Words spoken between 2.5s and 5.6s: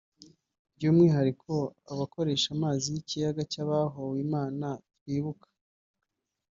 amazi y’ikiyaga cy’abahowe Imana twibuka